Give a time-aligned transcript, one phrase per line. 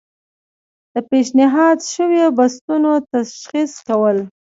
[0.93, 4.17] د پیشنهاد شویو بستونو تشخیص کول.